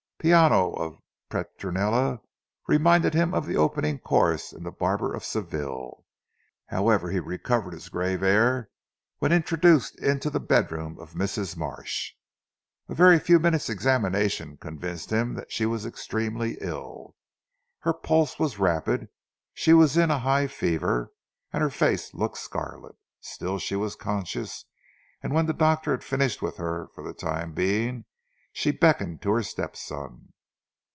Piano" 0.23 0.69
of 0.73 0.99
Petronella 1.31 2.21
reminded 2.67 3.15
him 3.15 3.33
of 3.33 3.47
the 3.47 3.57
opening 3.57 3.97
chorus 3.97 4.53
in 4.53 4.61
the 4.61 4.69
Barber 4.71 5.15
of 5.15 5.23
Seville. 5.25 6.05
However 6.67 7.09
he 7.09 7.19
recovered 7.19 7.73
his 7.73 7.89
grave 7.89 8.21
air 8.21 8.69
when 9.17 9.31
introduced 9.31 9.99
into 9.99 10.29
the 10.29 10.39
bedroom 10.39 10.99
of 10.99 11.15
Mrs. 11.15 11.57
Marsh. 11.57 12.11
A 12.87 13.19
few 13.19 13.39
minutes 13.39 13.67
examination 13.67 14.57
convinced 14.57 15.09
him 15.09 15.33
that 15.33 15.51
she 15.51 15.65
was 15.65 15.87
extremely 15.87 16.55
ill. 16.61 17.15
Her 17.79 17.91
pulse 17.93 18.37
was 18.37 18.59
rapid, 18.59 19.09
she 19.55 19.73
was 19.73 19.97
in 19.97 20.11
a 20.11 20.19
high 20.19 20.45
fever, 20.45 21.11
and 21.51 21.63
her 21.63 21.71
face 21.71 22.13
looked 22.13 22.37
scarlet. 22.37 22.93
Still 23.21 23.57
she 23.57 23.75
was 23.75 23.95
conscious, 23.95 24.65
and 25.23 25.33
when 25.33 25.47
the 25.47 25.51
doctor 25.53 25.89
had 25.89 26.03
finished 26.03 26.43
with 26.43 26.57
her 26.57 26.89
for 26.93 27.03
the 27.03 27.15
time 27.15 27.53
being 27.53 28.05
she 28.53 28.69
beckoned 28.69 29.21
to 29.21 29.31
her 29.31 29.41
step 29.41 29.77
son. 29.77 30.27